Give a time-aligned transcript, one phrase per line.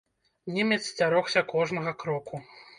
[0.55, 2.45] Немец сцярогся кожнага кроку.